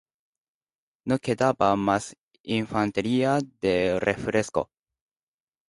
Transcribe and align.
No 1.05 1.19
quedaba 1.19 1.75
más 1.75 2.17
infantería 2.41 3.37
de 3.61 3.99
refresco. 3.99 4.71